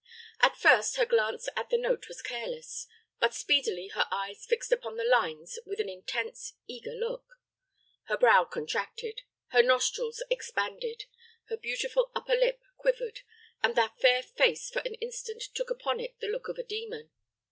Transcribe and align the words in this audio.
At 0.41 0.57
first, 0.57 0.95
her 0.95 1.05
glance 1.05 1.47
at 1.55 1.69
the 1.69 1.77
note 1.77 2.07
was 2.07 2.23
careless; 2.23 2.87
but 3.19 3.35
speedily 3.35 3.89
her 3.89 4.07
eyes 4.09 4.47
fixed 4.47 4.71
upon 4.71 4.97
the 4.97 5.03
lines 5.03 5.59
with 5.63 5.79
an 5.79 5.89
intense, 5.89 6.53
eager 6.65 6.93
look. 6.95 7.27
Her 8.05 8.17
brow 8.17 8.45
contracted, 8.45 9.21
her 9.49 9.61
nostril 9.61 10.11
expanded, 10.31 11.05
her 11.49 11.57
beautiful 11.57 12.11
upper 12.15 12.33
lip 12.35 12.63
quivered, 12.77 13.19
and 13.61 13.75
that 13.75 13.99
fair 13.99 14.23
face 14.23 14.71
for 14.71 14.79
an 14.79 14.95
instant 14.95 15.43
took 15.53 15.69
upon 15.69 15.99
it 15.99 16.19
the 16.19 16.29
look 16.29 16.47
of 16.47 16.57
a 16.57 16.63
demon. 16.63 17.11